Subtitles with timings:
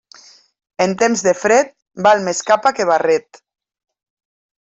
[0.85, 1.69] En temps de fred,
[2.07, 3.43] val més capa que barret.